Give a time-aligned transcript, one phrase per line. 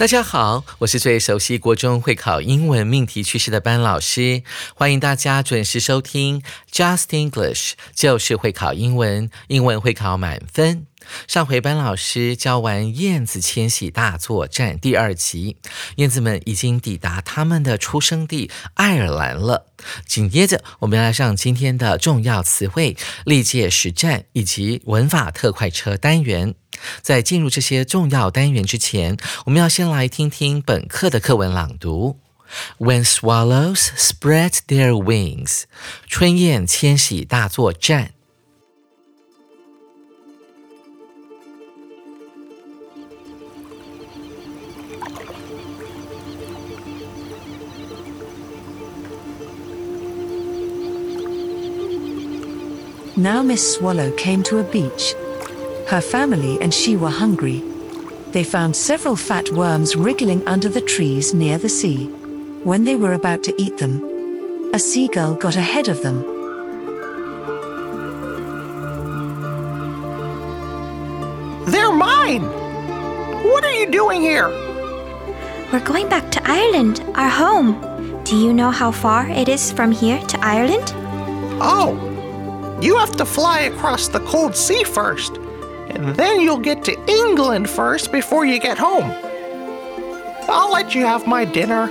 [0.00, 4.42] 大家好，我是最熟悉国中会考英文命题趋势的班老师，
[4.74, 10.86] 欢迎大家准时收听 Just English，就是会考英文，英文会考满分。
[11.26, 15.58] 上回班老师教完《燕子迁徙大作战》第二集，
[15.96, 19.66] 燕子们已经抵达他们的出生地爱尔兰了。
[20.06, 26.54] 紧接着，我们要来上今天的重要词汇、历届实战以及文法特快车单元。
[27.01, 32.19] 在进入这些重要单元之前，我们要先来听听本课的课文朗读：
[32.77, 35.63] When swallows spread their wings，
[36.07, 38.11] 春燕迁徙大作战。
[53.17, 55.15] Now Miss Swallow came to a beach.
[55.90, 57.64] her family and she were hungry.
[58.30, 62.06] They found several fat worms wriggling under the trees near the sea.
[62.62, 66.22] When they were about to eat them, a seagull got ahead of them.
[71.72, 72.44] They're mine!
[73.50, 74.48] What are you doing here?
[75.72, 78.22] We're going back to Ireland, our home.
[78.22, 80.94] Do you know how far it is from here to Ireland?
[81.60, 81.98] Oh,
[82.80, 85.39] you have to fly across the cold sea first,
[85.90, 89.10] and then you'll get to England first before you get home.
[90.48, 91.90] I'll let you have my dinner.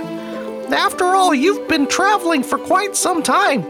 [0.72, 3.62] After all, you've been traveling for quite some time.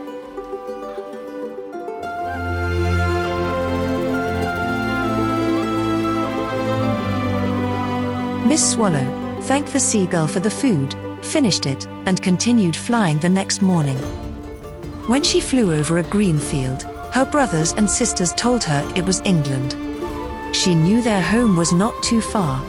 [8.46, 13.62] Miss Swallow thanked the seagull for the food, finished it, and continued flying the next
[13.62, 13.96] morning.
[15.06, 19.20] When she flew over a green field, her brothers and sisters told her it was
[19.24, 19.74] England.
[20.52, 22.62] She knew their home was not too far.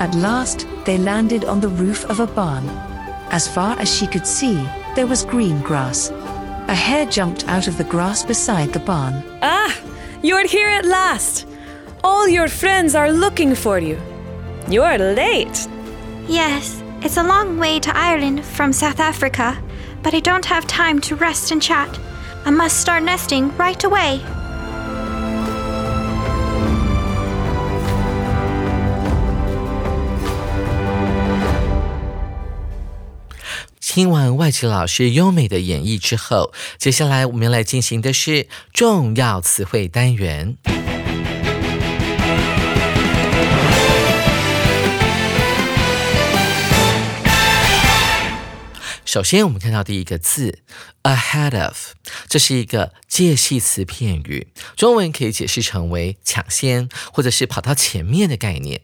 [0.00, 2.68] At last, they landed on the roof of a barn.
[3.30, 4.62] As far as she could see,
[4.94, 6.10] there was green grass.
[6.68, 9.22] A hare jumped out of the grass beside the barn.
[9.42, 9.76] Ah,
[10.22, 11.46] you're here at last.
[12.02, 13.98] All your friends are looking for you.
[14.68, 15.68] You're late.
[16.26, 19.62] Yes, it's a long way to Ireland from South Africa,
[20.02, 21.98] but I don't have time to rest and chat.
[22.44, 24.22] I must start nesting right away.
[33.94, 40.56] 听完外籍老师优美的演绎之后，接下来我们要来进行的是重要词汇单元。
[49.04, 50.58] 首先，我们看到第一个字
[51.04, 51.92] ahead of，
[52.28, 58.80] 这是一个介系词片语，中文可以解释成为抢先或者是跑到前面的概念。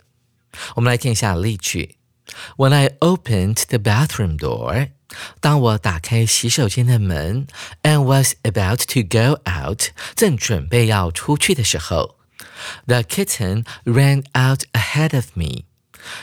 [0.76, 1.96] 我们来看一下例句
[2.56, 4.90] ：When I opened the bathroom door，
[5.39, 7.47] 当我打开洗手间的门，
[7.83, 12.17] and was about to go out，正准备要出去的时候，
[12.87, 15.65] the kitten ran out ahead of me。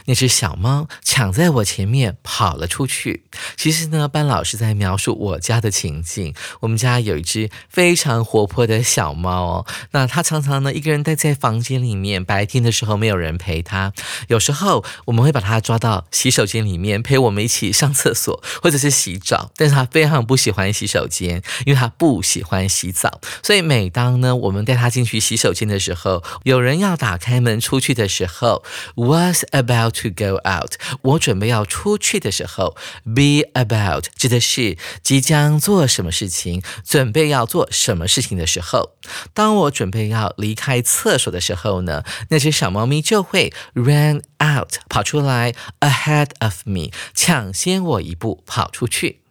[0.06, 3.24] 那只小猫抢在我前面跑了出去。
[3.56, 6.34] 其实呢，班老师在描述我家的情境。
[6.62, 13.94] 我们家有一只非常活泼的小猫哦，那它常常呢一个人待在房间里面，白天的时候没有人陪它。
[14.28, 23.20] 有时候我们会把它抓到洗手间里面陪我们一起上厕所或者是洗澡，但是它非常不喜欢洗手间，因为它不喜欢洗澡。
[23.44, 28.64] 所以每当呢我们带它进去洗手间的时候，有人要打开门出去的时候
[28.96, 38.94] ，was about to go out，我准备要出去的时候，be about 指的是即将做什么事情，准备要做什么事情的时候。
[39.34, 49.22] 当我准备要离开厕所的时候呢，那只小猫咪就会 run out 跑出来 ahead of me，抢先我一步跑出去。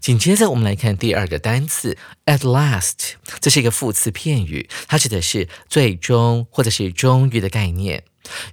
[0.00, 8.02] 紧接着，我们来看第二个单词 at last，这是一个副词片语，它指的是最终或者是终于的概念。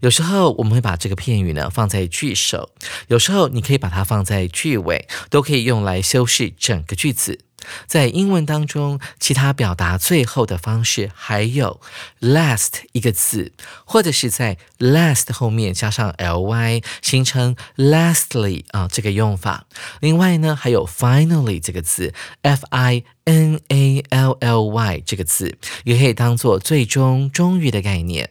[0.02, 2.70] 有时候我们会把这个片语呢放在句首，
[3.08, 7.40] 有时候你可以把它放在句尾，都可以用来修饰整个句子。
[7.88, 11.82] 在英文当中，其他表达最后的方式还有
[12.20, 13.54] last 一个字，
[13.86, 19.66] 或者是在 last 后面加上 ly，形成 lastly 啊这个用法。
[20.00, 22.14] 另外呢，还有 finally 这个字
[22.44, 28.30] ，f i n a l l y 这个字，也可以当做最终、终于的概念。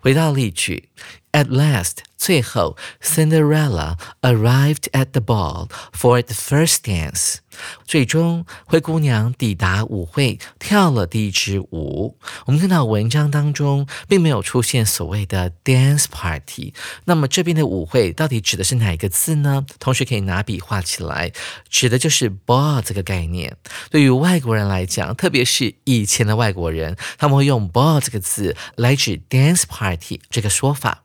[0.00, 0.88] 回到例句
[1.32, 7.36] ，At last，最后，Cinderella arrived at the ball for the first dance。
[7.84, 12.16] 最终，灰姑娘抵达舞会，跳了第一支舞。
[12.46, 16.72] 我们看到文章当中并没有出现所谓的 dance party。
[17.04, 19.66] 那么这边的舞会到底指的是哪一个字呢？
[19.78, 21.32] 同学可以拿笔画起来，
[21.68, 23.56] 指的就是 ball 这个概念。
[23.90, 31.02] 对于外国人来讲，特别是以前的外国人，他们会用 ball 这个字来指 dance party 这个说法。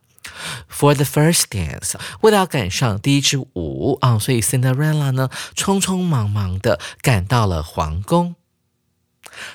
[0.69, 8.35] For the first dance，为了要赶上第一支舞啊，所以 Cinderella 呢，匆匆忙忙的赶到了皇宫。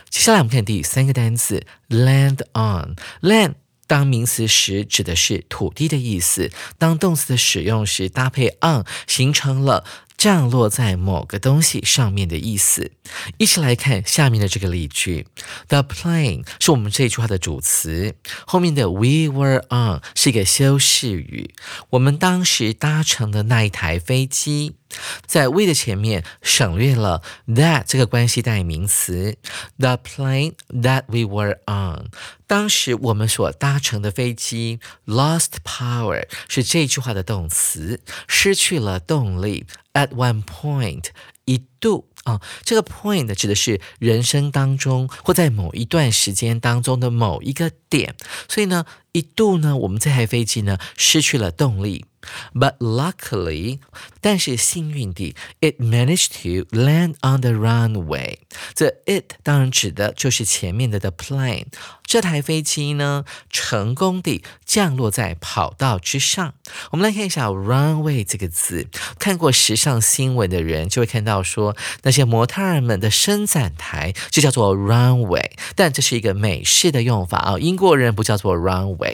[0.09, 2.97] 接下来我们看第三个单词，land on。
[3.23, 3.55] land
[3.87, 9.85] 当名词时指的是土地的意思，当动词的使用时搭配 on，形成了。
[10.21, 12.93] 降落在某个东西上面的意思。
[13.39, 15.27] 一起来看下面的这个例句
[15.69, 18.15] ：The plane 是我们这句话的主词，
[18.47, 21.55] 后面的 We were on 是一个修饰语。
[21.89, 24.75] 我们当时搭乘的那一台飞机，
[25.27, 29.37] 在 we 的前面省略了 that 这个关系代名词。
[29.79, 32.11] The plane that we were on，
[32.47, 39.67] 当时我们所搭乘的飞机 lost power 是这句话的动词，失去了动力。
[39.93, 41.07] At one point，
[41.47, 48.15] 一度啊，这个 point 指的是人生当中或在某一段时间当中的某一个点，
[48.49, 52.05] 所以呢，一度呢，我们这台飞机呢失去了动力。
[52.53, 53.79] But luckily，
[54.21, 58.37] 但是幸运地，it managed to land on the runway。
[58.75, 61.69] 这 it 当然指的就是前面的 the plane。
[62.05, 66.53] 这台飞机呢，成功地降落在跑道之上。
[66.91, 79.10] 我们来看一下 runway 这个字，看过时尚新闻的人就会看到说，那些模特儿们的伸展台就叫做 runway，但这是一个美式的用法啊，英国人不叫做 runway。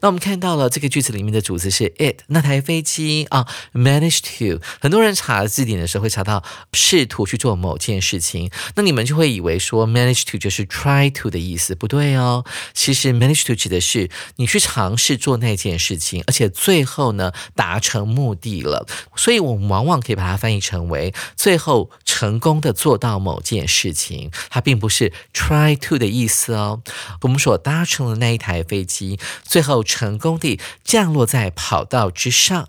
[0.00, 4.62] 那我们看到了这个句子里面的主词是 it，那台飞机啊，manage to。
[4.80, 12.44] 很多人查字典的时候会查到试图去做某件事情，那你们就会以为说 manage to 就是 try to 的意思，不对哦。
[12.74, 18.86] 其实 manage to 指的是你去尝试做那件事情，而且最后呢达成目的了。
[19.16, 26.82] 所以我们往往可以把它翻译成为最后成功的做到某件事情，它并不是 try to 的意思哦。
[27.22, 29.18] 我们所搭乘的那一台飞机。
[29.46, 32.68] 最后成功地降落在跑道之上。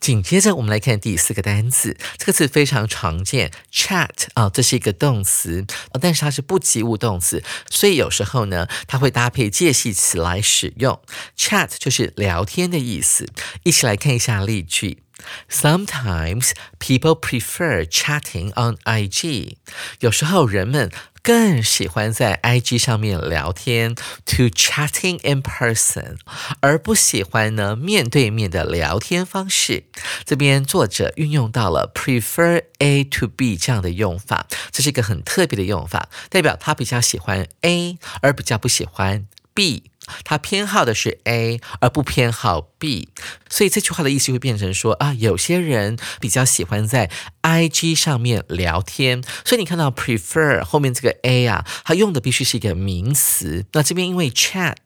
[0.00, 5.66] 紧接着，我们来看第四个单词，这个词非常常见，chat 啊，这是一个动词，
[6.00, 10.98] 但是它是不及物动词，所以有时候呢，它会搭配介系词来使用。
[11.36, 13.28] chat 就是聊天的意思。
[13.64, 15.02] 一起来看一下例句
[15.50, 19.56] ：Sometimes people prefer chatting on IG。
[20.00, 20.90] 有时候人们。
[21.28, 23.94] 更喜欢在 IG 上面聊天
[24.24, 26.16] ，to chatting in person，
[26.60, 29.84] 而不喜欢呢面对面的聊天方式。
[30.24, 39.90] 这边作者运用到了 prefer A to B 这样的用法，这是一个很特别的用法，代表他比较喜欢 A，而比较不喜欢 B。
[40.24, 43.08] 他偏好的是 A，而不偏好 B，
[43.48, 47.10] 所以这句话的意思会变成说啊，有些人比较喜欢在
[47.42, 53.64] IG 上面聊天，所以你看到 prefer 后面这个 A 啊，它用的必须是一个名词。
[53.72, 54.76] 那这边因为 chat，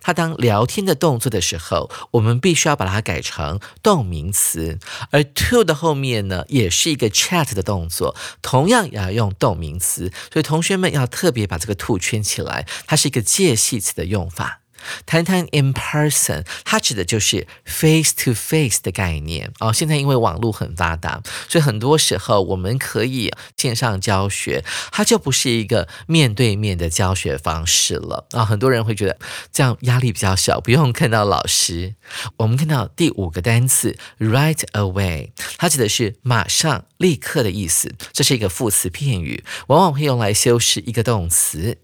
[0.00, 4.78] 它当聊天的动作的时候，我们必须要把它改成动名词，
[5.10, 14.60] 而 to 的后面呢，也是一个 chat 的动作，同样也要用动名词，所以同学们要特别把这个 to 圈起来，它是一个介系词的用法。
[15.06, 19.72] 谈谈 in person，它指的就是 face to face 的概念哦。
[19.72, 28.44] 现在因为网络很发达，所以很多时候我们可以线上教学，它就不是一个面对面的教学方式了啊。
[28.44, 29.18] 很多人会觉得
[29.52, 31.94] 这样压力比较小，不用看到老师。
[32.36, 41.78] 我们看到第五个单词 right away，它指的是马上、立刻的意思，这是一个副词片语，往往会用来修饰一个动词。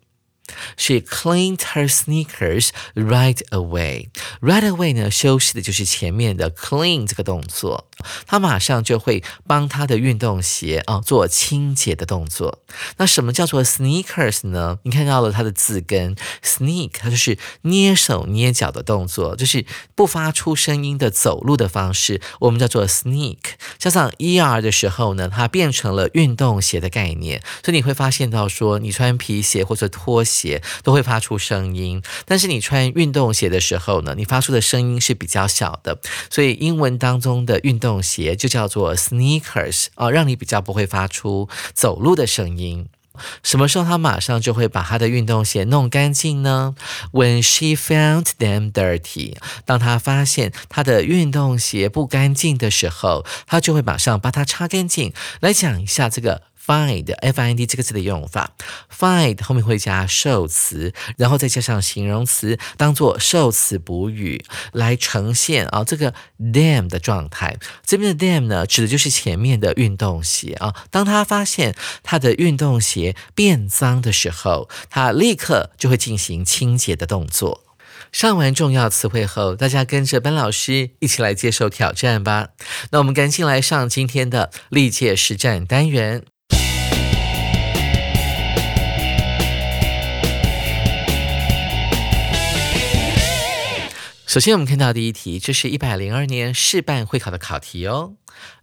[0.84, 4.08] She cleaned her sneakers right away.
[4.42, 7.88] Right away 呢，修饰的就是前面的 clean 这个动作。
[8.26, 12.58] 她马上就会帮她的运动鞋啊做清洁的动作。
[12.98, 14.78] 那什么叫做 sneakers 呢？
[14.82, 19.64] 你看到了它的字根 sneak，它就是捏手捏脚的动作，就是
[19.94, 23.38] 不发出声音的走路的方式，我们叫做 sneak。
[23.78, 30.62] 加上 er 的时候呢，它变成了运动鞋的概念，所以你会发现到说，你穿皮鞋或者拖鞋。
[30.82, 35.98] 都会发出声音，但是你穿运动鞋的时候呢，你发出的声音是比较小的，
[36.30, 42.86] 所以英文当中的运动鞋就叫做 sneakers 啊，让你比较不会发出走路的声音。
[43.44, 46.74] 什么时候他马上就会把他的运动鞋弄干净呢
[47.12, 55.12] ？When she found them dirty，当他发现他的运动鞋不干净的时候，他就会马上把它擦干净。
[55.38, 56.42] 来讲一下这个。
[56.66, 58.52] Find f i n d 这个字的用法
[58.90, 64.42] ，find 后面会加受词，然后再加上形容词，当做受词补语
[64.72, 67.58] 来呈现啊这个 them 的状态。
[67.84, 70.74] 这边的 them 呢，指的就是前面的运动鞋啊。
[70.90, 77.62] 当他发现他的运动鞋变脏的时候，他立刻就会进行清洁的动作。
[78.10, 82.48] 上完重要词汇后，大家跟着班老师一起来接受挑战吧。
[82.90, 86.24] 那我们赶紧来上今天的历届实战单元。
[94.34, 98.14] 首先，我们看到第一题，这是一百零二年试办会考的考题哦。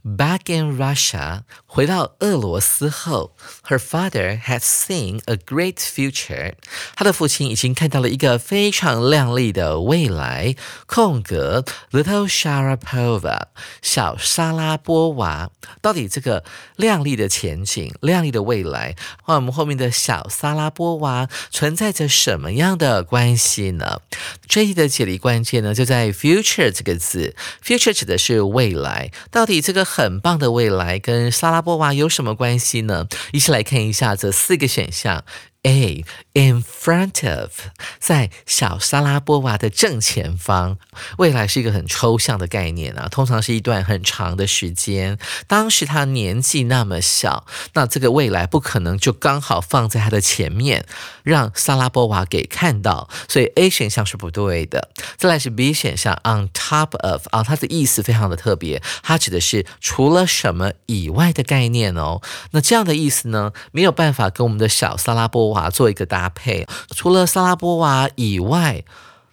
[0.03, 3.35] Back in Russia，回到俄罗斯后
[3.67, 6.55] ，her father had seen a great future。
[6.95, 10.55] 他的父亲已经看到了一个非常亮丽的未来。
[10.87, 13.43] 空格，Little Sharapova，
[13.83, 15.51] 小沙拉波娃。
[15.83, 16.43] 到底这个
[16.77, 24.01] 亮丽的前景、亮丽的未来，和我们后面的小沙拉波娃存在着什么样的关系呢？
[24.47, 27.35] 这一题的解题关键呢，就在 future 这个字。
[27.63, 29.85] future 指的是未来，到底这个。
[29.93, 33.07] 很棒的未来跟莎拉波娃有什么关系呢？
[33.33, 35.25] 一起来看一下这四个选项。
[35.63, 36.03] A
[36.33, 37.51] in front of，
[37.99, 40.77] 在小萨拉波娃的正前方。
[41.19, 45.19] 未来是一个很抽象的概念啊，通常是一段很长的时间。
[45.45, 50.83] 当时他年纪那么小，那这个未来不可能就刚好放在他的前面，
[51.21, 53.07] 让萨拉波娃给看到。
[53.29, 54.89] 所以 A 选项是不对的。
[55.17, 62.19] 再来是 B 选项 on top of 啊，它的意思非常的特别，它指的是除了什么以外的概念哦。
[62.49, 65.50] 那这样的意思呢，没有办法跟我们的小萨拉波。
[65.51, 68.83] 娃做一个搭配，除了萨拉波娃以外，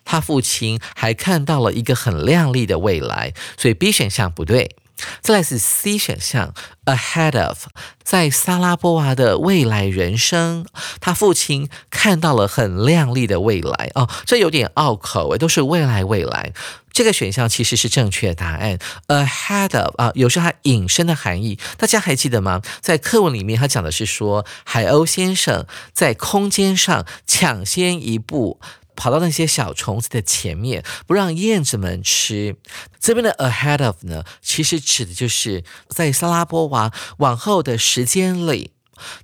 [0.05, 4.77] 他父亲还看到了一个很亮丽的未来，所以 B 选项不对。
[5.21, 6.53] 再来是 C 选项
[6.85, 7.67] ，ahead of，
[8.03, 10.67] 在萨拉波娃的未来人生，
[11.01, 16.53] 他父亲看到了很亮丽的未来哦，这有点拗口诶，都是未来未来。
[16.99, 18.77] 这个选项其实是正确答案
[19.07, 22.61] ，ahead of 啊，有时候它引申的含义，大家还记得吗？
[22.81, 28.61] 在课文里面，他讲的是说，海鸥先生在空间上抢先一步，
[28.97, 32.57] 跑到那些小虫子的前面，不让燕子们吃。
[32.99, 38.73] 这边的 ahead of 呢，其实指的就是在萨拉波娃往后的时间里，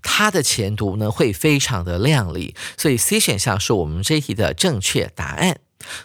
[0.00, 2.54] 他的前途呢会非常的亮丽。
[2.76, 5.59] 所以 C 选项是我们这一题的正确答案。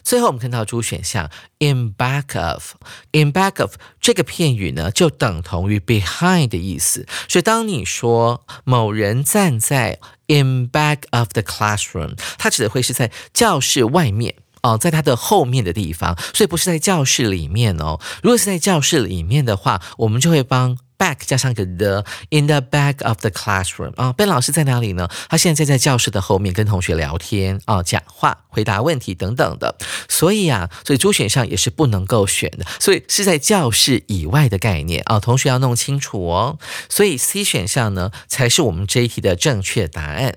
[0.04, 7.08] 最后，我们看到主选项 in back of，in back of 这个片语呢，就等同于 behind 的意思。
[7.28, 18.00] 所以，当你说某人站在 in back of the classroom，它指的会是在教室外面哦，在它的后面的地方，所以不是在教室里面哦。
[18.22, 20.78] 如果是在教室里面的话，我们就会帮。
[21.00, 25.10] Back 加上个 the in the back of the classroom 啊，Ben 老师在哪里呢？
[25.30, 29.78] 他现在在教室的后面跟同学聊天啊，讲话、回答问题等等的。
[30.08, 36.60] 所以啊，所以主选项也是不能够选的，所以是在教室以外的概念啊，同学要弄清楚哦。
[36.90, 40.36] 所以 C 选项呢才是我们这一题的正确答案。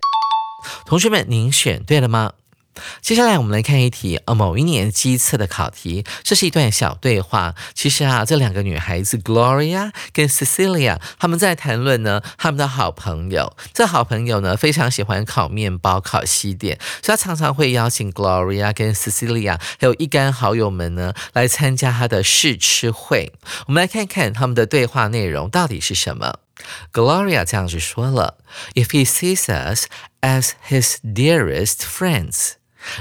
[0.86, 2.32] 同学们，您选对了吗？
[3.00, 6.04] 接下来我们来看一题，呃，某一年机测的考题。
[6.22, 7.54] 这是一段小对话。
[7.74, 13.54] 其实啊，这两个女孩子 Gloria 跟 Cecilia，他们在谈论呢，他们的好朋友。
[13.74, 23.32] 这好朋友呢，非常喜欢烤面包、烤西点，所以他常常会邀请 Gloria 跟 Cecilia 还有一干好友们呢，来参加他的试吃会。
[23.66, 26.38] 我们来看看他们的对话内容到底是什么。
[26.92, 28.38] Gloria 这样子说了
[28.74, 29.86] ：“If he sees us
[30.20, 32.52] as his dearest friends。”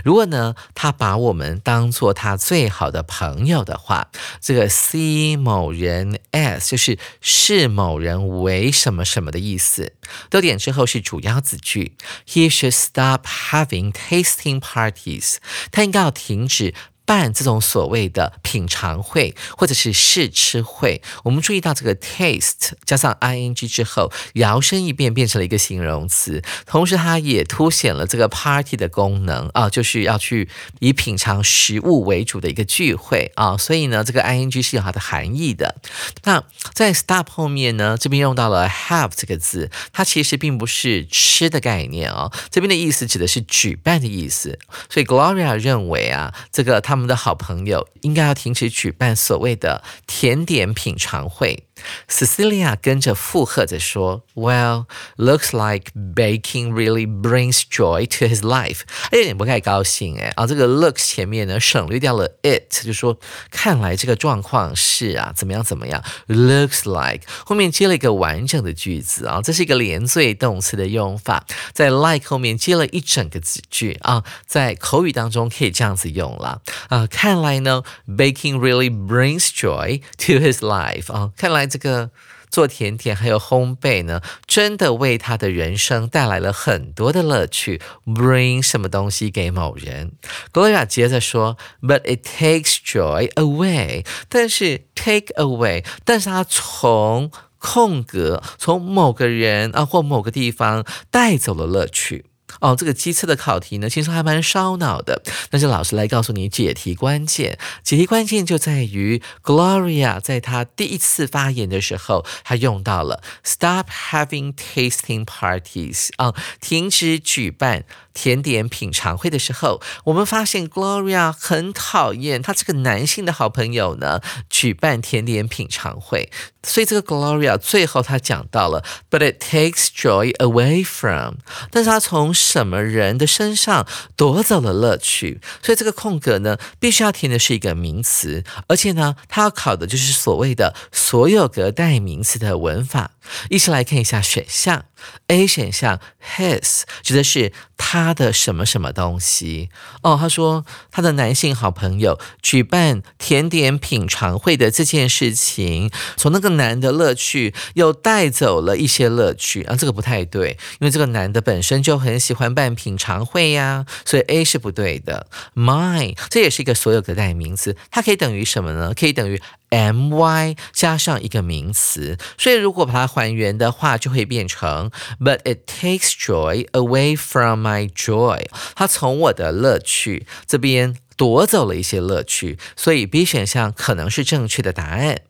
[0.04, 4.10] 如果呢，他把我们当做他最好的朋友的话，
[4.40, 9.94] 这个 see 某人 as 就是视某人为什么什么的意思。
[10.30, 11.96] 逗点之后是主要子句
[12.28, 15.38] ，He should stop having tasting parties。
[15.72, 16.74] 他应该要停止。
[17.12, 30.48] 办这种所谓的品尝会或者是试吃会，我们注意到这个 taste 加上 ing 之后，摇身一变变成了一个形容词，同时它也凸显了这个 party 的功能啊，就是要去
[30.80, 35.76] 以品尝食物为主的一个聚会啊，所以呢，这个 ing 是有它的含义的。
[36.24, 36.42] 那
[36.74, 44.58] 在 stop 后面呢，这边用到了 have 这个字，它其实并不是吃的概念哦，这边的意思指的是举办的意思，
[44.90, 47.01] 所以 Gloria 认为啊，这个他们。
[47.02, 51.66] 我们的好朋友应该要停止举办所谓的甜点品尝会。
[52.08, 54.86] Cecilia 跟着附和着说：“Well,
[55.18, 63.18] looks like baking really brings joy to his life。”有点不太高兴哎啊，这个 looks 前面呢省略掉了 it，就说
[63.50, 66.04] 看来这个状况是啊怎么样怎么样。
[66.28, 77.08] Looks like 后面接了一个完整的句子啊，这是一个连缀动词的用法，在 like 后面接了一整个子句啊，在口语当中可以这样子用了啊。
[77.08, 81.71] 看来呢，baking really brings joy to his life 啊，看来。
[81.72, 82.12] 这个
[82.50, 87.82] 做甜点还有烘焙呢，真的为他的人生带来了很多的乐趣。
[88.06, 90.12] Bring 什么东西给某人
[90.52, 94.06] ？Gloria 接着说，But it takes joy away。
[94.28, 102.26] 但是 take away，但是他从空格，从某个人啊或某个地方带走了乐趣。
[102.60, 105.22] 哦，这个机测的考题呢，其实还蛮烧脑的。
[105.50, 117.86] 但是老师来告诉你解题关键，解题关键就在于 Gloria 在她第一次发言的时候，她用到了 Stop having tasting parties 啊，停止举办。
[118.14, 126.30] 甜点品尝会的时候，我们发现 Gloria 很讨厌他这个男性的好朋友呢举办甜点品尝会，
[126.62, 131.36] 所以这个 Gloria 最后他讲到了，But it takes joy away from，
[131.72, 143.12] 但是他从什么人的身上夺走了乐趣，所以这个空格呢必须要填的是一个名词，而且呢它要考的就是所谓的所有格代名词的文法。
[143.50, 144.86] 一起来看一下选项
[145.28, 146.00] ，A 选项
[146.36, 149.70] his 指的是他的什么什么东西
[150.02, 150.18] 哦。
[150.20, 165.28] 他说他的男性好朋友举办甜点品尝会的这件事情，从那个男的乐趣又带走了一些乐趣啊，这个不太对，因为这个男的本身就很喜欢办品尝会呀，所以 A 是不对的。
[165.56, 168.94] My 这也是一个所有的代名词，它可以等于什么呢？
[168.94, 169.42] 可以等于。
[169.72, 178.46] My 加上一个名词，所以如果把它还原的话，就会变成 But it takes joy away from my joy。
[178.76, 185.22] 它从我的乐趣这边夺走了一些乐趣，所以 B 选项可能是正确的答案。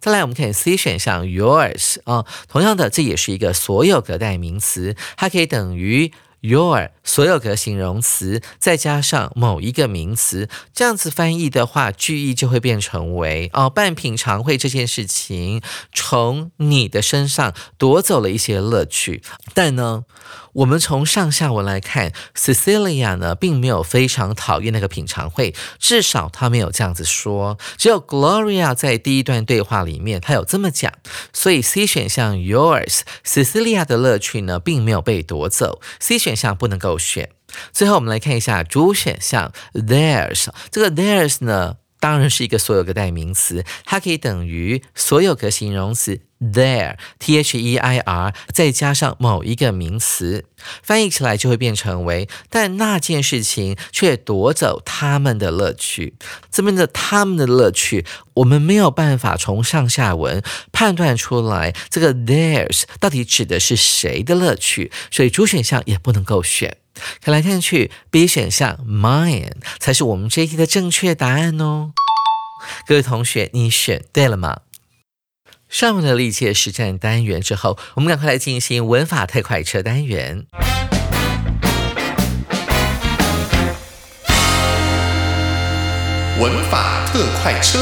[0.00, 6.12] 再来，我们看 C 选项 yours 啊，同样的，这也是一个所有格代名词，它可以等于。
[6.40, 15.60] Your 所有格形容词再加上某一个名词，这样子翻译的话，句意就会变成为哦，办品尝会这件事情
[15.92, 19.22] 从你的身上夺走了一些乐趣，
[19.54, 20.04] 但呢。
[20.52, 27.56] 我们从上下文来看，Cecilia 呢并没有非常讨厌那个品尝会，至少她没有这样子说。
[27.76, 30.92] 只有 Gloria 在第一段对话里面，她有这么讲。
[31.32, 37.28] 所以 C 选项 Yours，Cecilia 的乐趣呢并没有被夺走，C 选选项不能够选。
[37.72, 46.20] 最后我们来看一下主选项 Theirs，这个 Theirs 呢当然是一个所有格代名词，它可以等于所有格形容词。
[46.42, 50.46] There, t h e i r，再加上某一个名词，
[50.82, 56.14] 翻译起来就会变成为，但那件事情却夺走他们的乐趣。
[56.50, 66.78] 这边的他们的乐趣，我们没有办法从上下文判断出来，这个 theirs 到底指的是谁的乐趣，所以主选项也不能够选。
[67.20, 71.92] 看来看去，B 选项 mine 才是我们这一题的正确答案哦。
[72.86, 74.60] 各位同学，你选对了吗？
[75.68, 80.46] 上完了历届实战单元之后，我们赶快来进行文法特快车单元。
[86.40, 87.78] 文法特快车，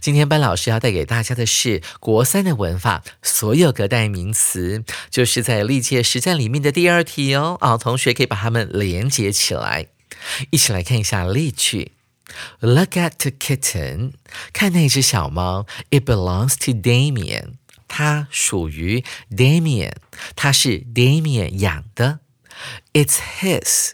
[0.00, 7.56] 今天班老师要带给大家的是国三的文法所有格代名词，就是在历届实战里面的第二题哦。
[7.60, 9.86] 啊，同学可以把它们连接起来，
[10.50, 11.92] 一起来看一下例句。
[12.60, 14.12] Look at the kitten，
[14.52, 15.66] 看那只小猫。
[15.90, 17.54] It belongs to Damien，
[17.88, 19.92] 它属于 Damien，
[20.36, 22.20] 它是 Damien 养的。
[22.92, 23.92] It's his，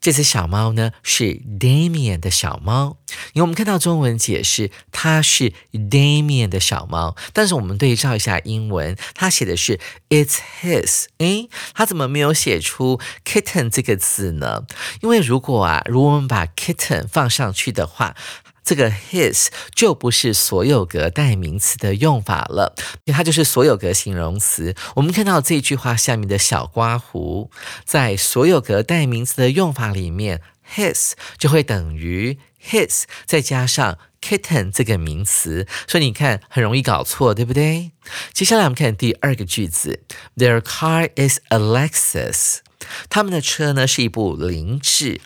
[0.00, 2.96] 这只小猫呢是 Damien 的小猫，
[3.32, 14.64] 因为我们看到中文解释它是 Damien 的小猫，但是我们对照一下英文，它写的是 It's his，诶，它怎么没有写出 kitten 这个字呢？
[15.02, 18.16] 因为如果啊，如果我们把 kitten 放上去的话。
[18.70, 24.76] 这个 his 就不是所有格代名词的用法了，它就是所有格形容词。
[24.94, 27.50] 我们看到这句话下面的小刮胡，
[27.84, 30.40] 在所有格代名词的用法里面
[30.76, 37.90] ，his 就会等于 his 再加上 kitten 这个名词，所以你看很容易搞错，对不对？
[38.32, 40.04] 接下来我们看第二个句子
[40.36, 42.58] ，Their car is a Lexus，
[43.08, 45.20] 他们的车呢是一部凌志。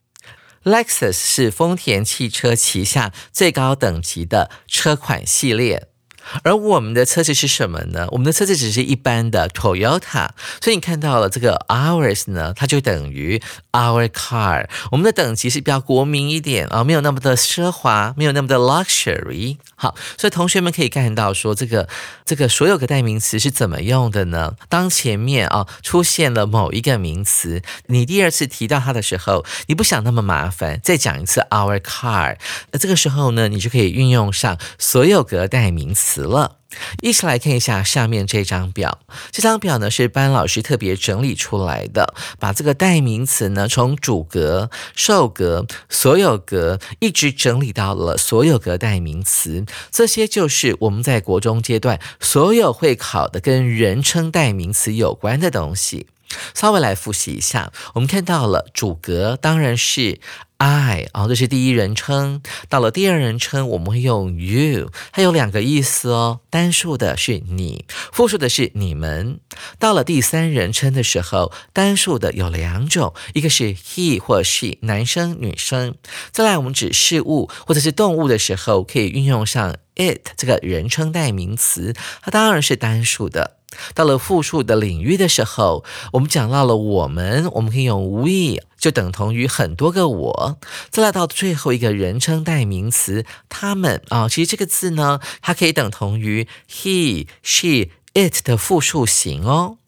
[0.65, 5.94] Lexus 是丰田汽车旗下最高等级的车款系列。
[6.43, 8.07] 而我们的车子是什么呢？
[8.11, 10.29] 我们的车子只是一般的 Toyota，
[10.61, 13.41] 所以你看到了这个 ours 呢，它就等于
[13.73, 14.69] our car。
[14.91, 19.59] 我们的等级是比较国民一点啊，没有那么的奢华，没有那么的 luxury。
[19.75, 21.89] 好，所以同学们可以看到说，这个
[22.25, 24.55] 这个所有个代名词是怎么用的呢？
[24.69, 32.37] 当前面啊出现了某一个名词，你第二次提到它的时候，你不想那么麻烦，再讲一次 our car，
[32.71, 36.14] 那这个时候呢，你就可以运用上所有格代名词。
[36.15, 36.59] 词了，
[37.01, 39.01] 一起来看一下下面这张表。
[39.33, 49.67] 这张表呢是班老师特别整理出来的，把这个代名词呢从主格、受格、所有格一直整理到了所有格代名词。
[49.91, 56.07] 这些就是我们在国中阶段所有会考的跟人称代名词有关的东西。
[56.55, 60.21] 稍微来复习一下，我们看到了主格当然是。
[60.65, 62.41] I 哦，这是第一人称。
[62.71, 66.41] 到了第二人称，我们会用 you，它有两个意思哦。
[66.49, 69.41] 单数的是你，复数的是你们。
[69.79, 75.97] 到了第三人称的时候，单数的有两种，一个是 he 或 she，男生女生。
[76.33, 83.57] 再来，我们指事物或者是动物的时候，可以运用上 it 这个人称代名词，它当然是单数的。
[83.93, 90.59] 到了复数的领域的时候，我们讲到了我们，我们可以用 we，就等同于很多个我。
[90.91, 99.79] 再来到最后一个人称代名词，他们啊，其实这个字呢，它可以等同于 he、she、it 的复数型哦。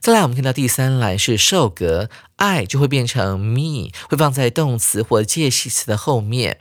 [0.00, 6.58] 再来，我们看到第三栏是受格，I 就会变成 me，会放在动词或介系词的后面。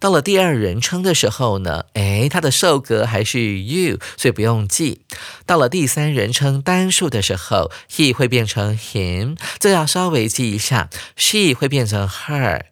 [0.00, 5.02] 到了第二人称的时候呢，诶，它的受格还是 you，所以不用记。
[5.44, 10.88] 到了第三人称单数的时候，he 会变成 him，这要稍微记一下。
[11.16, 12.62] she 会变成 her，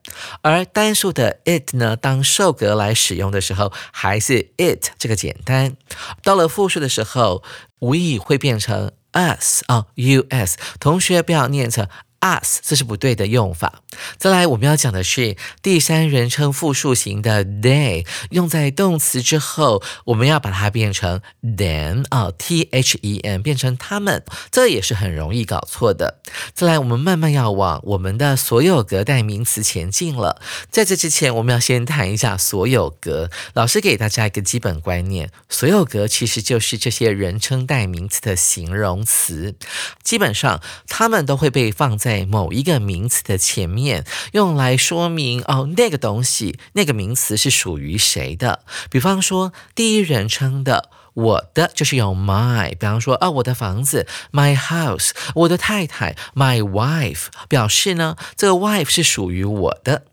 [0.41, 5.77] 而单数的 it 呢，当受格来使用的时候，还是 it 这个简单。
[6.25, 7.45] 到了复数的时候
[7.79, 10.57] ，we 会变成 us 啊，us。
[10.81, 11.87] 同学不要念成。
[12.21, 13.83] Us 这是不对的用法。
[14.17, 26.21] 再来，我们要讲的是第三人称复数型的 they，用在动词之后，我们要把它变成 them 啊，t h e m 变成他们，这也是很容易搞错的。
[26.55, 30.41] 再来，我们慢慢要往我们的所有格代名词前进了。
[30.71, 33.31] 在这之前，我们要先谈一下所有格。
[33.55, 39.55] 老师给大家一个基本观念：所有格其实就是这些人称代名词的形容词，
[40.03, 42.08] 基本上它们都会被放在。
[42.09, 48.61] 在某一个名词的前面，用来说明哦，那个东西、那个名词是属于谁的。
[48.91, 52.71] 比方说，第一人称的“我的”就是用 my。
[52.71, 60.05] 比方说，啊，我的房子 （my house），我的太太 （my wife），表示呢，这个 wife 是属于我的。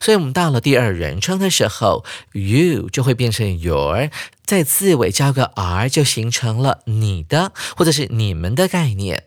[0.00, 4.10] 所以，我们到了第二人称的时候，you 就会变成 your，
[4.44, 9.26] 在字尾加个 r，就形成了你的或者是你们的概念。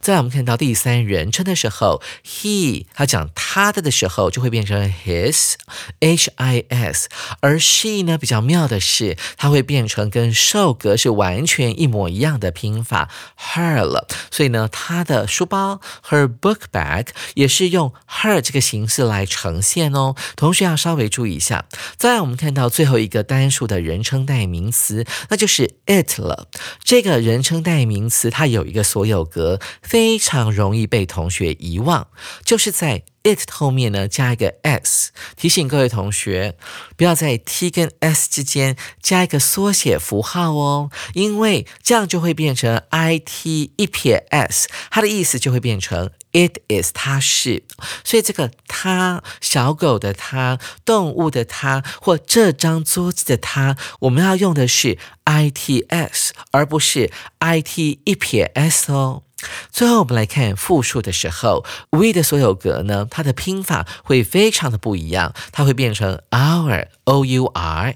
[0.00, 7.08] 在我们看到第三人称的时候，he 他讲他的的时候就会变成 his，h i s，
[7.40, 14.06] 而 she 呢比较妙的是，它会变成跟受格是完全一模一样的拼法 her 了。
[14.30, 20.14] 所以呢，他的书包 her book bag 也是用 her 这个形式来呈现哦。
[20.36, 21.66] 同学要稍微注意一下。
[21.96, 26.48] 再我们看到最后一个单数的人称代名词，那就是 it 了。
[26.82, 29.58] 这个人称代名词它有一个所有格。
[29.82, 32.08] 非常容易被同学遗忘，
[32.44, 36.56] 就是在 it 后面呢加一个 s，提醒各位同学
[36.96, 47.64] 不要在 t 跟 s 之间加一个缩写符号哦，因为这样就会变成 i t 一撇 s，它的意思就会变成 it is 它是，
[48.04, 59.24] 所以这个它小狗的它，动物的它，或这张桌子的它，我们要用的是 i t s，而不是 i t 一撇 s 哦。
[59.70, 67.94] 最后，我们来看复数的时候，we 的所有格呢，它的拼法会非常的不一样，它会变成 our o u r。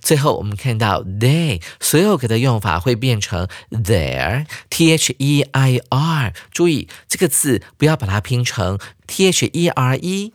[0.00, 6.32] 最后，我们看到 they 所有格的用法会变成 their t h e i r。
[6.52, 8.78] 注意这个字不要把它拼成
[9.08, 10.32] t h e r e。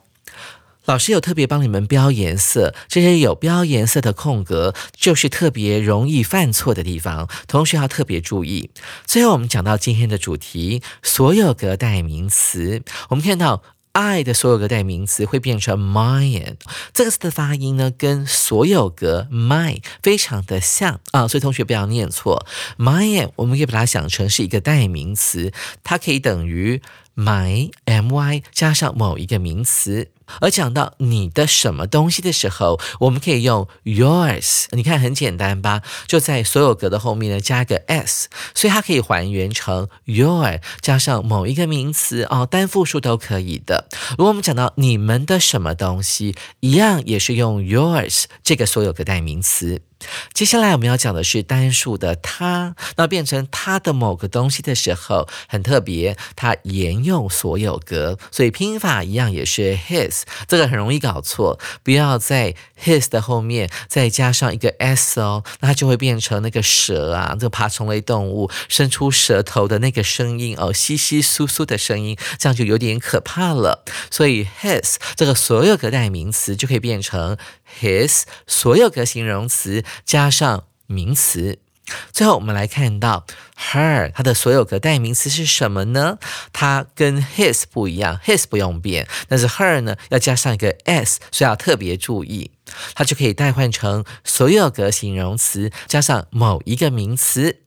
[0.86, 8.70] 老师有特别帮你们标颜色，这些有标颜色的空格就是特别容易犯错的地方，同学要特别注意。
[9.06, 13.62] 最后，我们讲到今天的主题，所有格代名词，我们看到。
[13.92, 16.54] I 的所有格代名词会变成 mine，
[16.92, 22.46] 这个词的发音呢，跟所有格 my 非常的像啊，所以同学不要念错。
[22.78, 26.80] mine 我们可以把它想成是一个代名词，它可以等于
[27.16, 30.12] my my 加上某一个名词。
[30.40, 34.66] 而讲到你的什么东西的时候，我们可以用 yours。
[34.70, 35.82] 你看很简单吧？
[36.06, 43.88] 就在所有格的后面呢加个 s，所以它可以还原成 your 加上某一个名词哦，单复数都可以的。
[44.10, 49.82] 如果我们讲到你们的什么东西，一样也是用 yours 这个所有格代名词。
[50.32, 73.84] 接下来我们要讲的是单数的它，那变成它的某个东西的时候，很特别，它沿用所有格，所以拼法一样也是 his，这个很容易搞错，不要在 his 的后面再加上一个 s 哦，那它就会变成那个蛇啊，这个爬虫类动物伸出舌头的那个声音哦，稀稀疏疏的声音，这样就有点可怕了。
[74.10, 77.36] 所以 his 这个所有格代名词就可以变成
[77.80, 79.84] his 所有格形容词。
[80.04, 81.58] 加上名词，
[82.12, 86.18] 最后我们来看到 her，它的所有格代名词是什么呢？
[86.52, 92.50] 它跟 his 不一样，his 不用变，但是 her 呢要加上一个 s，所以要特别注意，
[92.94, 97.62] 它就可以代换成所有格形容词加上某一个名词。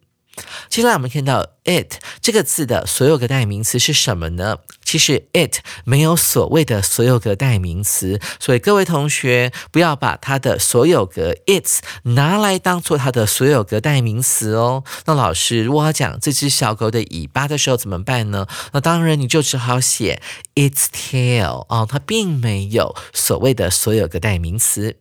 [0.70, 4.58] 接下来我们看到 it 这个字的所有格代名词是什么呢？
[4.84, 11.68] 其实 it 没有所谓的所有格代名词，所以各位同学不要把它的所有格 it
[12.04, 14.84] 拿来当做它的所有格代名词哦。
[15.06, 18.48] 那老师如果要讲这只小狗的尾巴的时候怎么办呢？
[18.72, 20.22] 那当然你就只好写
[20.56, 24.98] its tail 哦，它并没有所谓的所有格代名词。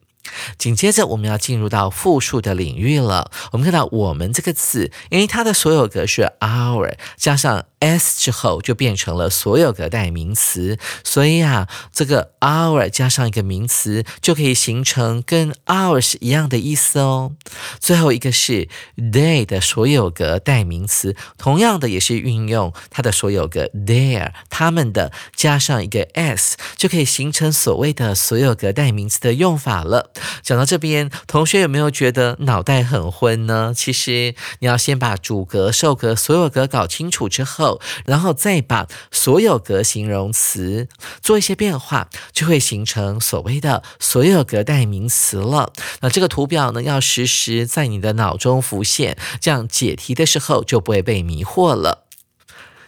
[0.59, 3.31] 紧接着，我们要进入到复数的领域了。
[3.53, 7.65] 我们看到“我们”这个词，因为它的所有格是 our 加上。
[7.83, 17.33] s 之后就变成了所有格代名词，所以啊，这个 our 加上一个名词就可以形成跟 ours 一样的意思哦。
[17.81, 30.12] 最后一个是 they 的所有格代名词，同样的也是运用它的所有格 their 他们的加上一个 s 就可以形成所谓的所有格代名词的用法了。
[30.42, 33.72] 讲到这边，同学有没有觉得脑袋很昏呢？
[33.75, 37.81] 其实你要先把主格、受格、所有格搞清楚之后。
[38.05, 40.88] 然后再把所有格形容词
[41.20, 45.72] 做一些变化，就会形成所谓的所有格代名词了。
[46.01, 52.02] 那这个图表呢，要实时在你的脑中浮现，这样解题的时候就不会被迷惑了。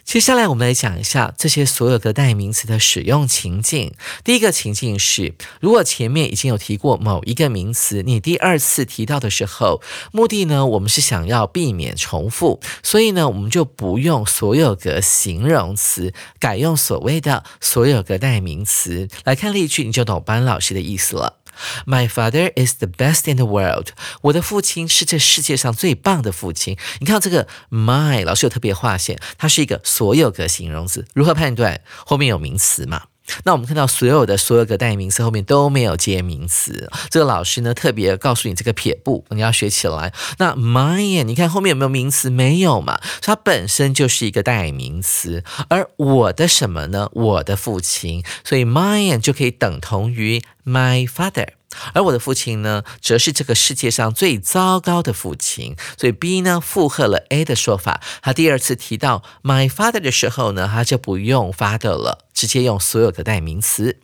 [0.04, 3.92] 接下来我们来讲一下这些所有的代名词的使用情境。
[4.22, 9.80] 第一个情境是，如果前面已经有提过某一个名词，你第二次提到的时候，
[10.12, 19.08] 目的呢，我们是想要避免重复，所以呢，我们就不用所有格形容词，改用所谓的所有格代名词。
[19.24, 21.38] 来看例句，你就懂班老师的意思了。
[21.86, 23.88] My father is the best in the world。
[24.22, 26.76] 我的父亲是这世界上最棒的父亲。
[27.00, 31.06] 你看这个 my，老师有特别划线，它是一个所有格形容词。
[31.14, 31.80] 如何判断？
[32.06, 33.02] 后面有名词嘛？
[33.44, 36.90] 那我们看到所有的所有的代名词后面都没有接名词。
[37.10, 40.12] 这个老师呢特别告诉你这个撇步，你要学起来。
[40.38, 42.30] 那 my，你看后面有没有名词？
[42.30, 43.00] 没有嘛？
[43.20, 45.42] 它本身就是一个代名词。
[45.68, 47.08] 而我的什么呢？
[47.12, 51.48] 我的父亲，所以 my 就可以等同于 my father。
[51.92, 55.76] 而我的父亲呢，则是这个世界上最糟糕的父亲。
[55.98, 58.00] 所以 B 呢附和了 A 的说法。
[58.22, 64.00] 他第二次提到 my father 的时候呢，他就不用 father 了，直接用所有的代名词。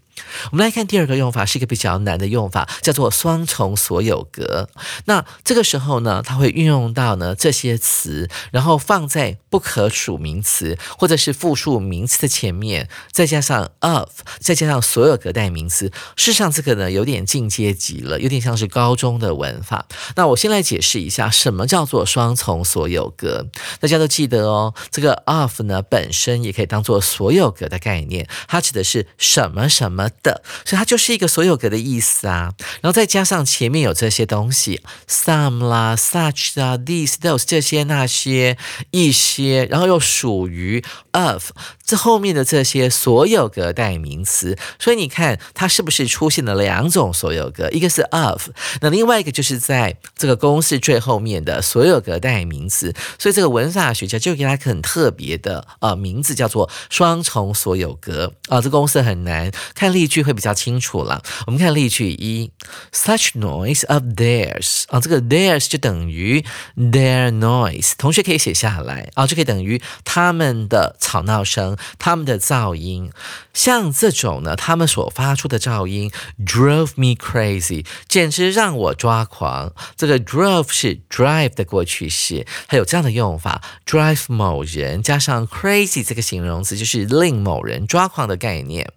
[0.50, 4.68] 我们来看第二个用法，是一个比较难的用法，叫做双重所有格。
[5.04, 15.86] 那这个时候呢，它会运用到呢这些词，然后放在不可数名词或者是复数名词的前面，再加上 of，再加上所有格代名词。
[16.16, 19.86] 事实上，这个呢有点进阶级了，有点像是高中的文法。
[20.16, 23.46] 那我先来解释一下，什么叫做双重所有格。
[23.80, 30.09] 大家都记得哦，这个 of 呢本身也可以当做所有格的概念，它指的是什么什么。
[30.22, 32.52] 的，所以它就是一个所有格的意思啊。
[32.80, 38.56] 然后再加上前面有这些东西，some 啦、such 啊、these、those 这些那些
[38.90, 41.50] 一些，然后又属于 of
[41.84, 47.68] 这后面的这些所有格代名词，所以你看它是不是出现了两种所有格？
[47.70, 48.48] 一个是 of，
[48.80, 52.94] 那另外一个就是在这个公式最后面的所有格代名词。
[53.18, 58.60] 所以这个文法学家就给它很特别的呃名字，叫做双重所有格啊。
[58.60, 61.22] 这公式很难，看例句会比较清楚了。
[61.46, 62.50] 我们看例句一
[62.92, 66.44] ，such noise of theirs 啊，这个 theirs 就等于
[66.76, 71.76] their noise，同学可以写下来啊，就可以等于他们的吵闹声。
[71.98, 73.10] 他们的噪音，
[73.52, 76.10] 像这种呢，他们所发出的噪音
[76.44, 79.72] ，drove me crazy，简直让我抓狂。
[79.96, 88.92] 这个 drove 是 drive 的过去式，还有这样的用法，drive 某人加上 crazy 这个形容词，就是令某人抓狂的概念。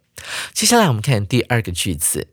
[0.54, 2.28] 接下来我们看第二个句子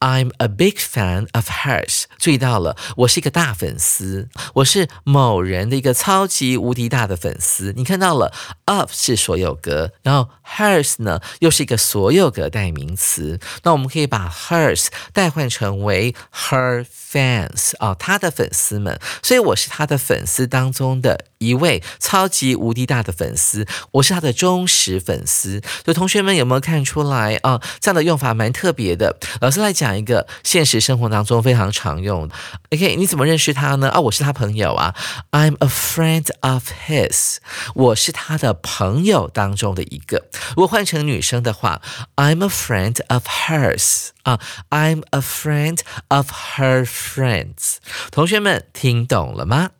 [0.00, 2.04] ，I'm a big fan of hers。
[2.18, 7.72] 注意到了，我是一个大粉丝，我是某人的一个超级无敌大的粉丝。
[7.76, 8.32] 你看到了
[8.66, 13.40] ，of 是所有格，然后 hers 呢又是一个所有格代名词。
[13.64, 19.00] 那我们可以把 hers 代换成为 her fans 啊，他的粉丝们。
[19.22, 25.60] 所以我是他的粉丝当中的一位超级无敌大的粉丝，我是他的忠实粉丝。
[25.84, 27.38] 所以同学们有没有看出来？
[27.42, 29.18] 啊，这样的用法蛮特别的。
[29.40, 32.28] 老师来讲一个现实生活当中非常常用。
[32.70, 33.90] OK，你怎么认识他呢？
[33.90, 34.94] 啊，我是他朋友啊。
[35.32, 37.38] I'm a friend of his，
[37.74, 40.28] 我是他的朋友当中的一个。
[40.50, 41.82] 如果换成女生的话
[42.16, 44.38] ，I'm a friend of hers 啊
[44.70, 47.76] ，I'm a friend of her friends。
[48.10, 49.70] 同学们听懂了吗？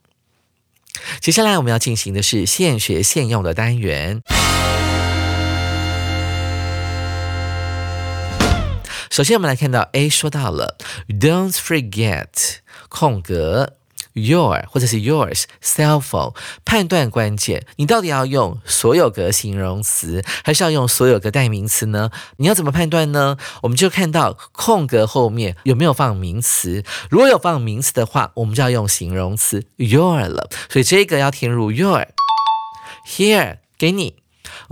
[1.21, 4.23] 接下来我们要进行的是现学现用的单元。
[9.11, 12.29] 首先，我们来看到 A 说到了，Don't forget
[12.89, 13.75] 空格
[14.15, 16.35] your 或者是 yours cell phone。
[16.65, 22.11] 判断关键，你到底要用所有格形容词，还是要用所有格代名词呢？
[22.37, 23.37] 你要怎么判断呢？
[23.63, 26.85] 我们就看到空格后面有没有放名词。
[27.11, 30.49] 如果有放名词的话，我们就要用形容词 your 了。
[30.69, 32.07] 所以这个要填入 your。
[33.07, 34.22] Here 给你。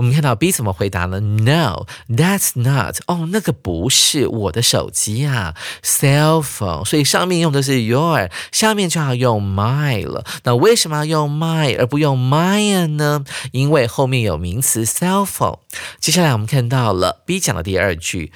[0.00, 3.00] 我们看到 B 怎么回答呢？No, that's not。
[3.06, 6.86] 哦，那个不是我的手机啊，cell phone。
[6.86, 10.24] 所以上面用的是 your，下面就要用 my 了。
[10.44, 13.26] 那为什么要用 my 而不用 mine 呢？
[13.52, 15.58] 因为后面有名词 cell phone。
[16.00, 18.32] 接下来我们看到了 B 讲的第二句，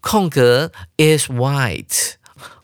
[0.00, 2.14] 空格 is white。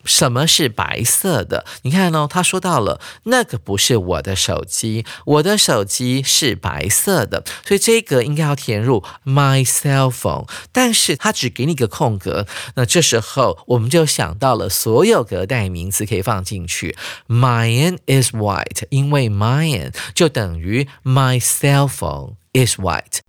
[0.05, 1.65] 什么是白色的？
[1.83, 10.49] 你看哦，他说到了那个不是我的手机，我的手机是白色的，所以这个应该要填入 my cell phone。
[10.73, 16.97] 但是他只给你个空格，那这时候我们就想到了所有格代名词可以放进去。
[17.29, 23.21] Mine is white，因为 mine 就等于 my cell phone is white。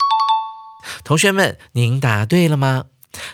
[1.04, 2.86] 同学们，您答对了吗？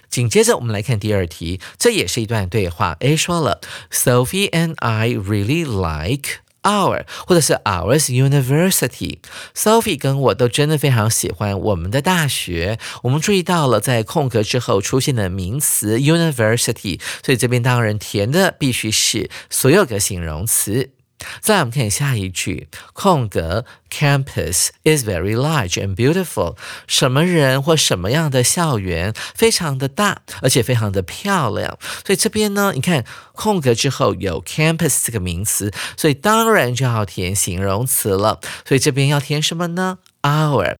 [0.10, 2.98] 紧接着，我们来看第二题，这也是一段对话。
[3.00, 3.62] A 说了
[3.92, 9.20] ，Sophie and I really like our，或者是 ours university。
[9.56, 12.78] Sophie 跟我都真的非常喜欢我们的大学。
[13.04, 20.92] 我们注意到了，在空格之后出现的名词 university，所以这边当然填的必须是所有的形容词。
[21.42, 26.56] 再我们看下一句，空格 campus is very large and beautiful。
[26.88, 31.78] 什么人或什么样的校园非常的大，而且非常的漂亮。
[32.06, 33.04] 所以这边呢，你看
[33.34, 38.40] 空格之后有 campus 这个名词，所以当然就要填形容词了。
[38.66, 40.76] 所以这边要填什么呢？Our。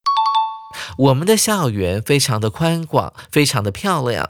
[0.98, 4.30] 我们的校园非常的宽广，非常的漂亮。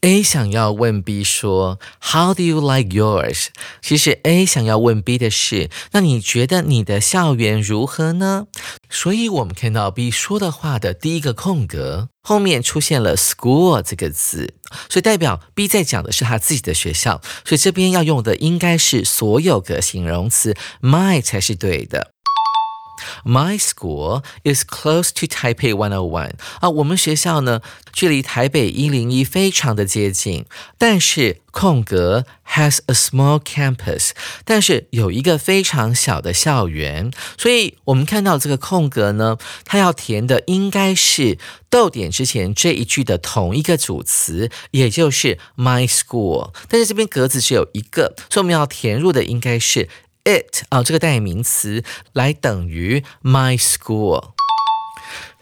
[0.00, 3.46] A 想要问 B 说，How do you like yours？
[3.82, 8.46] 其实 A 想要问 B 的是，那你觉得你的校园如何呢？
[8.88, 14.54] 所以我们看到 B 说的话的第一个空格后面出现了 school 这个字，
[14.88, 22.12] 所以代表 B 在讲的是他自己的学校，所以这边要用的应该是所有个形容词 my 才是对的。
[23.24, 27.60] My school is close to Taipei 101啊，我们学校呢
[27.92, 30.44] 距离台北一零一非常的接近，
[30.78, 34.10] 但是空格 has a small campus，
[34.44, 41.38] 但是有一个非常小的校园，所以我们看到这个空格呢，它要填的应该是
[41.70, 49.88] 逗点之前这一句的同一个主词，也就是 my school，但是这边格子只有一个，所以我们要填入的应该是。
[50.26, 54.32] It 啊，这个代名词来等于 my school。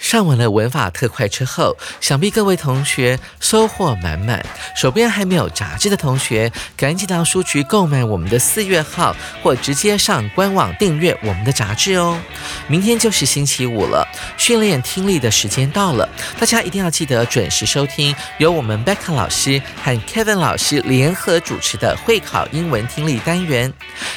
[0.04, 4.44] 上完了文法特快之后，想必各位同学收获满满。
[4.76, 12.20] 手边还没有杂志的同学，赶紧到书局购买我们的四月号，或直接上官网订阅我们的杂志哦。
[12.66, 16.06] 明天就是星期五了，训练听力的时间到了，
[16.38, 23.72] 大家一定要记得准时收听由我们 Becca 老师和 Kevin 老师联合主持的会考英文听力单元。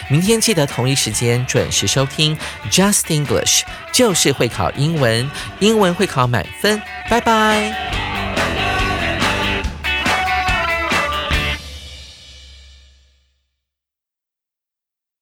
[0.09, 2.37] 明天记得同一时间准时收听
[2.69, 3.61] Just English，
[3.93, 8.46] 就是会考英文英，中文会考满分拜拜。